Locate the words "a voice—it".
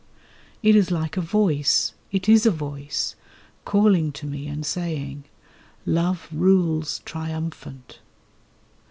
1.15-2.27